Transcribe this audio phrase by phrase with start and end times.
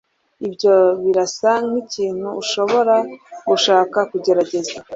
[0.47, 2.95] ibyo birasa nkikintu ushobora
[3.49, 4.75] gushaka kugerageza